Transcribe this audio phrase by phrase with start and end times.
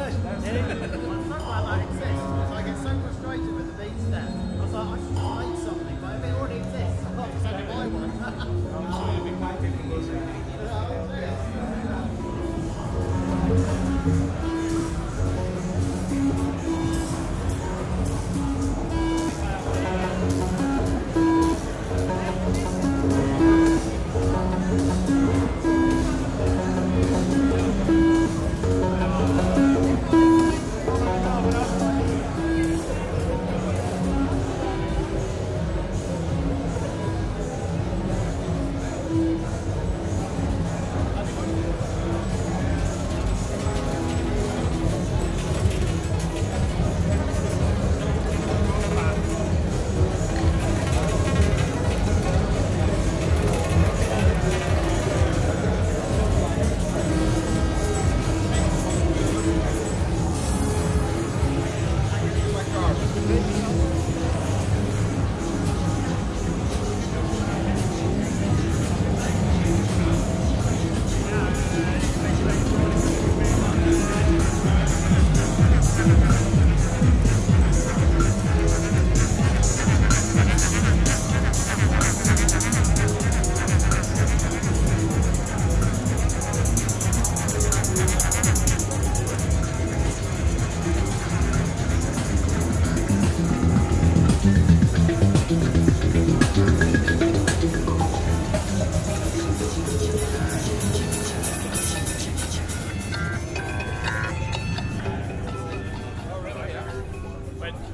[0.00, 1.79] ないしね。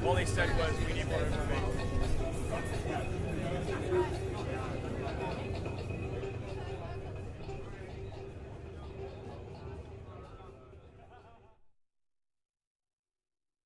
[0.07, 0.96] all they said was,